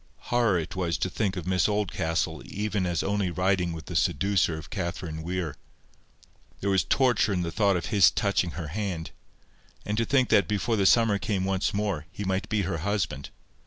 Horror 0.31 0.57
it 0.57 0.75
was 0.75 0.97
to 0.97 1.11
think 1.11 1.37
of 1.37 1.45
Miss 1.45 1.69
Oldcastle 1.69 2.41
even 2.47 2.87
as 2.87 3.03
only 3.03 3.29
riding 3.29 3.71
with 3.71 3.85
the 3.85 3.95
seducer 3.95 4.57
of 4.57 4.71
Catherine 4.71 5.21
Weir. 5.21 5.55
There 6.59 6.71
was 6.71 6.83
torture 6.83 7.31
in 7.33 7.43
the 7.43 7.51
thought 7.51 7.77
of 7.77 7.85
his 7.93 8.09
touching 8.09 8.53
her 8.57 8.69
hand; 8.69 9.11
and 9.85 9.99
to 9.99 10.05
think 10.05 10.29
that 10.29 10.47
before 10.47 10.75
the 10.75 10.87
summer 10.87 11.19
came 11.19 11.45
once 11.45 11.71
more, 11.71 12.07
he 12.11 12.23
might 12.23 12.49
be 12.49 12.63
her 12.63 12.79
husband! 12.79 13.29